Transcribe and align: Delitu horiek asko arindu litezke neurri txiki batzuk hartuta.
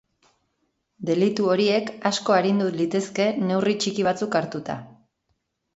Delitu 1.09 1.45
horiek 1.55 1.91
asko 2.11 2.37
arindu 2.39 2.73
litezke 2.81 3.29
neurri 3.45 3.79
txiki 3.85 4.11
batzuk 4.11 4.41
hartuta. 4.41 4.83